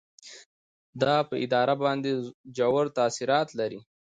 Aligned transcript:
دا 1.01 1.15
په 1.29 1.35
اداره 1.45 1.75
باندې 1.83 2.11
ژور 2.55 2.85
تاثیرات 2.97 3.47
لري. 3.59 3.79